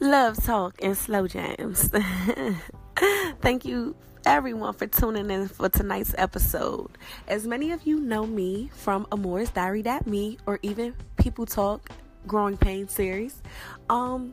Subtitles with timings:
[0.00, 1.90] love talk and slow jams.
[3.40, 6.96] Thank you everyone for tuning in for tonight's episode.
[7.28, 11.90] As many of you know me from Amore's Diary That Me or even People Talk
[12.26, 13.42] Growing Pain series,
[13.88, 14.32] um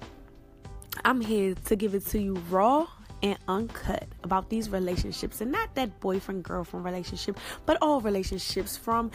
[1.06, 2.88] I'm here to give it to you raw
[3.22, 9.12] and uncut about these relationships and not that boyfriend girlfriend relationship, but all relationships from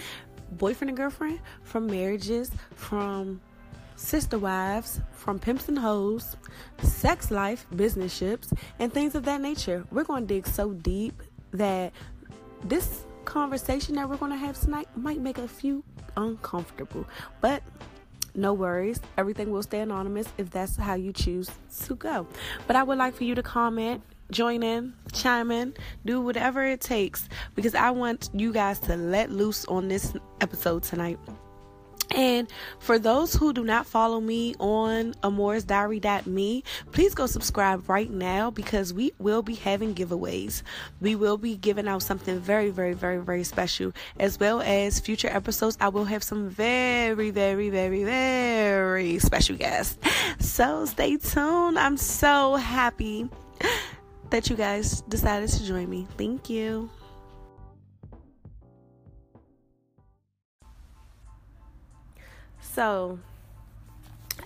[0.52, 3.40] boyfriend and girlfriend, from marriages, from
[4.02, 6.36] sister wives, from pimps and hoes,
[6.82, 9.84] sex life, business ships, and things of that nature.
[9.90, 11.22] We're going to dig so deep
[11.52, 11.92] that
[12.64, 15.84] this conversation that we're going to have tonight might make a few
[16.16, 17.06] uncomfortable.
[17.40, 17.62] But
[18.34, 19.00] no worries.
[19.16, 21.50] Everything will stay anonymous if that's how you choose
[21.84, 22.26] to go.
[22.66, 25.74] But I would like for you to comment, join in, chime in,
[26.04, 30.82] do whatever it takes because I want you guys to let loose on this episode
[30.82, 31.18] tonight.
[32.14, 38.50] And for those who do not follow me on amorsdiary.me, please go subscribe right now
[38.50, 40.62] because we will be having giveaways.
[41.00, 45.28] We will be giving out something very, very, very, very special, as well as future
[45.28, 45.76] episodes.
[45.80, 49.98] I will have some very, very, very, very special guests.
[50.38, 51.78] So stay tuned.
[51.78, 53.28] I'm so happy
[54.30, 56.06] that you guys decided to join me.
[56.16, 56.90] Thank you.
[62.74, 63.18] So,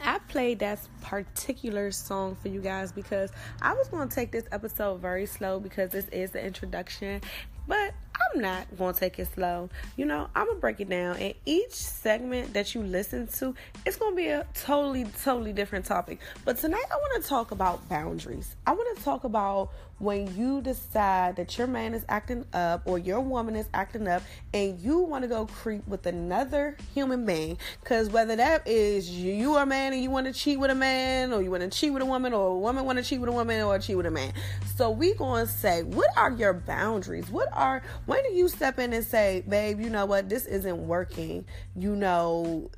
[0.03, 3.31] I played that particular song for you guys because
[3.63, 7.21] I was going to take this episode very slow because this is the introduction,
[7.69, 7.95] but
[8.37, 9.71] I'm not going to take it slow.
[9.97, 11.17] You know, I'm going to break it down.
[11.17, 13.55] And each segment that you listen to,
[13.87, 16.19] it's going to be a totally, totally different topic.
[16.45, 18.55] But tonight, I want to talk about boundaries.
[18.67, 22.99] I want to talk about when you decide that your man is acting up or
[22.99, 27.57] your woman is acting up and you want to go creep with another human being
[27.81, 30.75] because whether that is you are a man and you want to cheat with a
[30.75, 33.21] man or you want to cheat with a woman or a woman want to cheat
[33.21, 34.33] with a woman or cheat with a man
[34.75, 38.79] so we going to say what are your boundaries what are when do you step
[38.79, 41.45] in and say babe you know what this isn't working
[41.75, 42.71] you know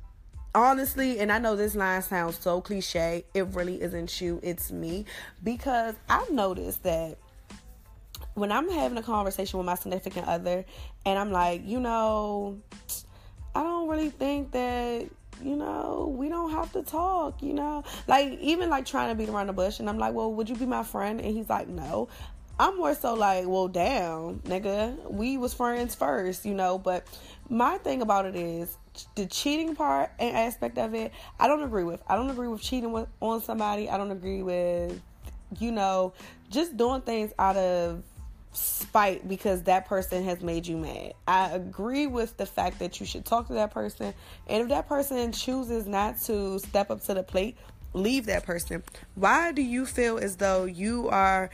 [0.55, 5.05] honestly, and I know this line sounds so cliche, it really isn't you, it's me.
[5.43, 7.17] Because I've noticed that
[8.33, 10.65] when I'm having a conversation with my significant other
[11.05, 12.59] and I'm like, you know,
[13.55, 15.09] I don't really think that
[15.41, 17.81] you know, we don't have to talk, you know.
[18.07, 20.55] Like even like trying to beat around the bush and I'm like, "Well, would you
[20.57, 22.09] be my friend?" And he's like, "No."
[22.59, 27.07] I'm more so like, "Well, damn, nigga, we was friends first, you know, but
[27.49, 28.77] my thing about it is
[29.15, 32.01] the cheating part and aspect of it, I don't agree with.
[32.07, 33.89] I don't agree with cheating with, on somebody.
[33.89, 34.99] I don't agree with,
[35.57, 36.13] you know,
[36.49, 38.03] just doing things out of
[38.51, 41.13] spite because that person has made you mad.
[41.27, 44.13] I agree with the fact that you should talk to that person.
[44.47, 47.57] And if that person chooses not to step up to the plate,
[47.93, 48.83] leave that person.
[49.15, 51.49] Why do you feel as though you are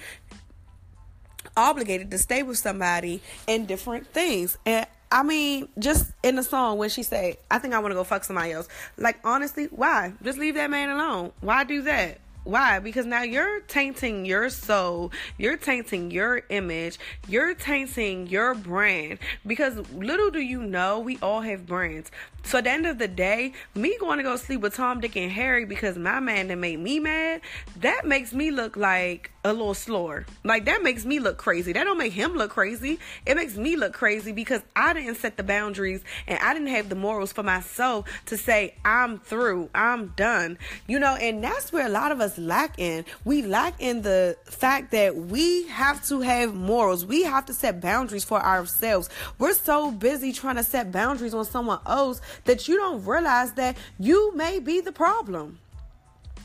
[1.58, 4.58] obligated to stay with somebody in different things?
[4.66, 7.96] And I mean, just in the song when she say, "I think I want to
[7.96, 8.68] go fuck somebody else."
[8.98, 10.14] Like honestly, why?
[10.24, 11.32] Just leave that man alone.
[11.42, 12.20] Why do that?
[12.46, 12.78] Why?
[12.78, 19.18] Because now you're tainting your soul, you're tainting your image, you're tainting your brand.
[19.48, 22.12] Because little do you know, we all have brands.
[22.46, 25.16] So at the end of the day, me going to go sleep with Tom, Dick,
[25.16, 27.42] and Harry because my man that made me mad,
[27.80, 30.26] that makes me look like a little slower.
[30.44, 31.72] Like that makes me look crazy.
[31.72, 33.00] That don't make him look crazy.
[33.26, 36.90] It makes me look crazy because I didn't set the boundaries and I didn't have
[36.90, 40.58] the morals for myself to say I'm through, I'm done.
[40.88, 43.06] You know, and that's where a lot of us lack in.
[43.24, 47.06] We lack in the fact that we have to have morals.
[47.06, 49.10] We have to set boundaries for ourselves.
[49.38, 53.78] We're so busy trying to set boundaries on someone else that you don't realize that
[53.98, 55.60] you may be the problem.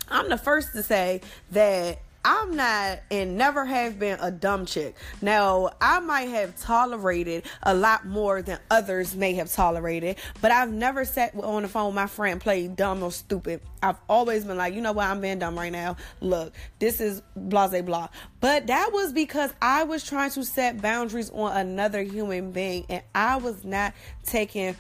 [0.09, 1.21] I'm the first to say
[1.53, 4.95] that I'm not and never have been a dumb chick.
[5.23, 10.71] Now, I might have tolerated a lot more than others may have tolerated, but I've
[10.71, 13.63] never sat on the phone with my friend played dumb or stupid.
[13.83, 15.97] I've always been like, you know what, I'm being dumb right now.
[16.21, 18.09] Look, this is blah blah.
[18.41, 23.03] But that was because I was trying to set boundaries on another human being and
[23.15, 23.95] I was not
[24.25, 24.77] taking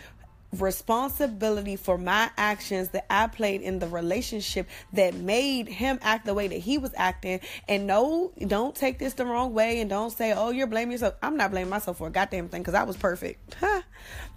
[0.58, 6.35] responsibility for my actions that I played in the relationship that made him act the
[6.35, 7.41] way that he was acting.
[7.69, 11.14] And no, don't take this the wrong way and don't say, oh, you're blaming yourself.
[11.23, 13.56] I'm not blaming myself for a goddamn thing because I was perfect.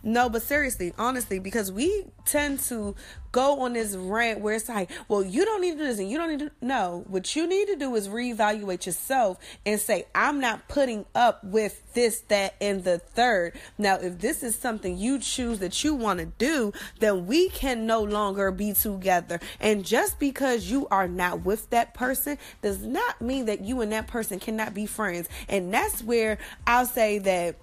[0.04, 2.95] no, but seriously, honestly, because we tend to
[3.31, 6.09] go on this rant where it's like, well, you don't need to do this and
[6.09, 6.51] you don't need to.
[6.62, 11.44] No, what you need to do is reevaluate yourself and say, I'm not putting up
[11.44, 13.54] with this, that, and the third.
[13.77, 17.88] Now, if this is something you choose that you want to do, then we can
[17.88, 19.40] no longer be together.
[19.60, 23.92] And just because you are not with that person does not mean that you and
[23.92, 25.28] that person cannot be friends.
[25.50, 27.56] And that's where I'll say that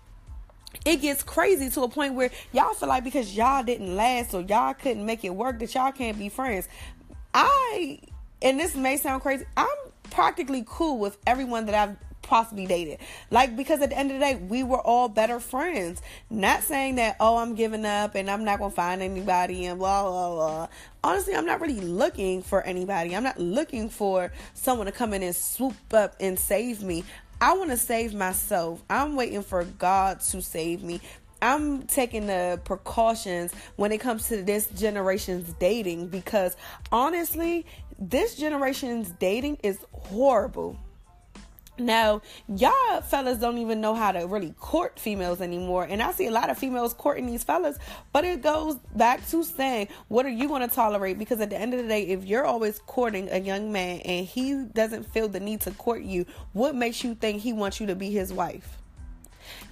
[0.85, 4.41] it gets crazy to a point where y'all feel like because y'all didn't last or
[4.41, 6.69] y'all couldn't make it work that y'all can't be friends.
[7.35, 8.01] I,
[8.43, 9.69] and this may sound crazy, I'm
[10.11, 11.97] practically cool with everyone that I've
[12.31, 12.99] possibly dated.
[13.32, 16.00] Like, because at the end of the day, we were all better friends.
[16.31, 19.81] Not saying that, oh, I'm giving up and I'm not going to find anybody and
[19.81, 20.69] blah, blah, blah.
[21.03, 23.17] Honestly, I'm not really looking for anybody.
[23.17, 27.03] I'm not looking for someone to come in and swoop up and save me.
[27.41, 28.81] I want to save myself.
[28.88, 31.00] I'm waiting for God to save me.
[31.43, 36.56] I'm taking the precautions when it comes to this generation's dating because
[36.93, 37.67] honestly,
[37.99, 40.79] this generation's dating is horrible.
[41.81, 45.85] Now, y'all fellas don't even know how to really court females anymore.
[45.85, 47.79] And I see a lot of females courting these fellas,
[48.12, 51.19] but it goes back to saying, what are you going to tolerate?
[51.19, 54.27] Because at the end of the day, if you're always courting a young man and
[54.27, 57.87] he doesn't feel the need to court you, what makes you think he wants you
[57.87, 58.79] to be his wife?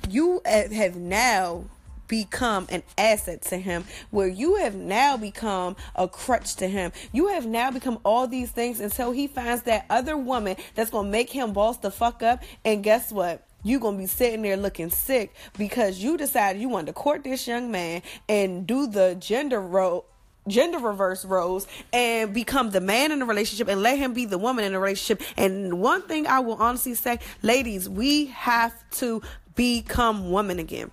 [0.08, 1.64] You have now
[2.08, 6.92] become an asset to him, where you have now become a crutch to him.
[7.12, 11.02] You have now become all these things until he finds that other woman that's to
[11.04, 12.42] make him boss the fuck up.
[12.64, 13.44] And guess what?
[13.64, 17.46] You're to be sitting there looking sick because you decided you wanted to court this
[17.46, 20.06] young man and do the gender role
[20.46, 24.38] gender reverse roles and become the man in the relationship and let him be the
[24.38, 25.20] woman in the relationship.
[25.36, 29.20] And one thing I will honestly say, ladies, we have to
[29.54, 30.90] become women again.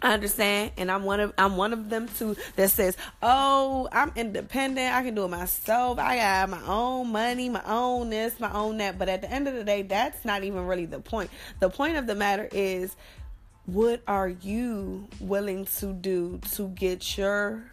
[0.00, 4.12] I understand, and I'm one of I'm one of them too that says, "Oh, I'm
[4.14, 4.94] independent.
[4.94, 5.98] I can do it myself.
[5.98, 9.48] I got my own money, my own this, my own that." But at the end
[9.48, 11.30] of the day, that's not even really the point.
[11.58, 12.94] The point of the matter is,
[13.66, 17.64] what are you willing to do to get your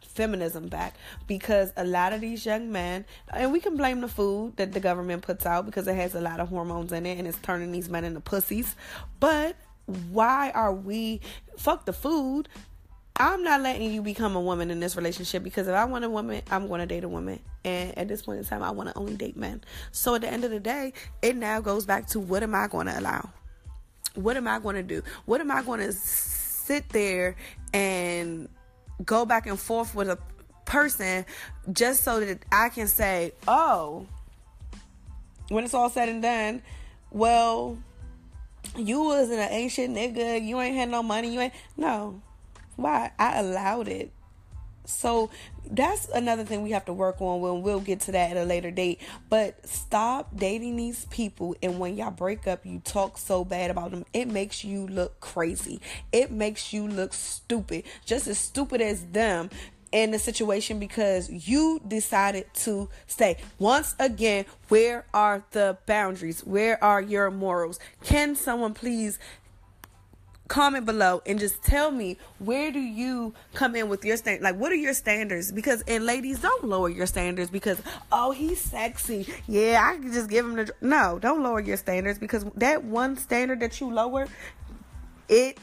[0.00, 0.94] feminism back
[1.26, 4.80] because a lot of these young men and we can blame the food that the
[4.80, 7.70] government puts out because it has a lot of hormones in it and it's turning
[7.70, 8.74] these men into pussies
[9.20, 9.54] but
[9.86, 11.20] why are we
[11.56, 12.48] fuck the food?
[13.18, 16.10] I'm not letting you become a woman in this relationship because if I want a
[16.10, 17.40] woman, I'm going to date a woman.
[17.64, 19.62] And at this point in time, I want to only date men.
[19.90, 20.92] So at the end of the day,
[21.22, 23.30] it now goes back to what am I going to allow?
[24.14, 25.02] What am I going to do?
[25.24, 27.36] What am I going to sit there
[27.72, 28.48] and
[29.04, 30.18] go back and forth with a
[30.66, 31.24] person
[31.72, 34.06] just so that I can say, oh,
[35.48, 36.62] when it's all said and done,
[37.10, 37.78] well,
[38.76, 40.44] you wasn't an ancient nigga.
[40.44, 41.32] You ain't had no money.
[41.32, 42.20] You ain't no.
[42.76, 43.12] Why?
[43.18, 44.12] I allowed it.
[44.86, 45.30] So
[45.68, 48.44] that's another thing we have to work on when we'll get to that at a
[48.44, 49.00] later date.
[49.28, 53.90] But stop dating these people and when y'all break up, you talk so bad about
[53.90, 54.04] them.
[54.12, 55.80] It makes you look crazy.
[56.12, 57.84] It makes you look stupid.
[58.04, 59.50] Just as stupid as them
[59.92, 63.36] in the situation because you decided to stay.
[63.58, 66.40] Once again, where are the boundaries?
[66.40, 67.78] Where are your morals?
[68.02, 69.18] Can someone please
[70.48, 74.54] comment below and just tell me where do you come in with your stand like
[74.54, 77.82] what are your standards because and ladies don't lower your standards because
[78.12, 82.18] oh he's sexy yeah i can just give him the no don't lower your standards
[82.18, 84.28] because that one standard that you lower
[85.28, 85.58] it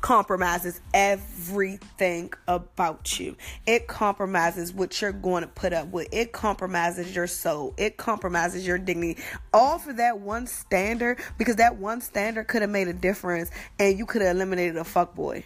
[0.00, 3.36] compromises everything about you.
[3.66, 6.08] It compromises what you're going to put up with.
[6.12, 7.74] It compromises your soul.
[7.76, 9.22] It compromises your dignity.
[9.52, 13.98] All for that one standard because that one standard could have made a difference and
[13.98, 15.44] you could have eliminated a fuck boy.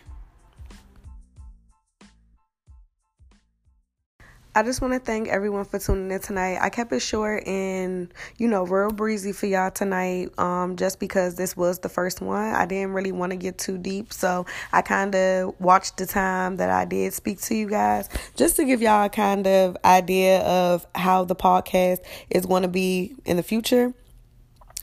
[4.56, 6.58] I just want to thank everyone for tuning in tonight.
[6.60, 11.34] I kept it short and, you know, real breezy for y'all tonight um, just because
[11.34, 12.54] this was the first one.
[12.54, 16.58] I didn't really want to get too deep, so I kind of watched the time
[16.58, 20.40] that I did speak to you guys just to give y'all a kind of idea
[20.42, 21.98] of how the podcast
[22.30, 23.92] is going to be in the future.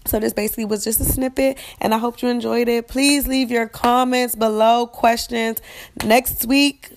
[0.06, 2.90] So this basically was just a snippet and I hope you enjoyed it.
[2.90, 5.62] Please leave your comments below, questions.
[6.04, 6.90] Next week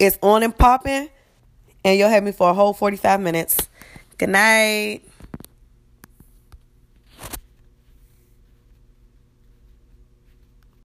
[0.00, 1.10] is on and popping
[1.84, 3.68] and you'll have me for a whole 45 minutes.
[4.18, 5.02] Good night.